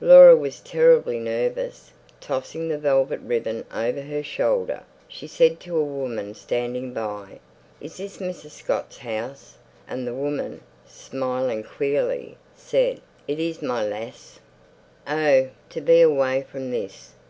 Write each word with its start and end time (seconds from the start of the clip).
Laura 0.00 0.34
was 0.34 0.60
terribly 0.60 1.18
nervous. 1.18 1.92
Tossing 2.18 2.68
the 2.70 2.78
velvet 2.78 3.20
ribbon 3.20 3.66
over 3.70 4.00
her 4.00 4.22
shoulder, 4.22 4.82
she 5.08 5.26
said 5.26 5.60
to 5.60 5.76
a 5.76 5.84
woman 5.84 6.32
standing 6.32 6.94
by, 6.94 7.38
"Is 7.82 7.98
this 7.98 8.16
Mrs. 8.16 8.52
Scott's 8.52 8.96
house?" 8.96 9.58
and 9.86 10.06
the 10.06 10.14
woman, 10.14 10.62
smiling 10.88 11.62
queerly, 11.64 12.38
said, 12.56 13.02
"It 13.28 13.38
is, 13.38 13.60
my 13.60 13.86
lass." 13.86 14.40
Oh, 15.06 15.48
to 15.68 15.80
be 15.82 16.00
away 16.00 16.46
from 16.50 16.70
this! 16.70 17.12